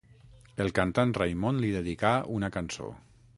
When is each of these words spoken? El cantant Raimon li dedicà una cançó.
El 0.63 0.71
cantant 0.79 1.13
Raimon 1.17 1.61
li 1.65 1.69
dedicà 1.77 2.15
una 2.39 2.51
cançó. 2.57 2.89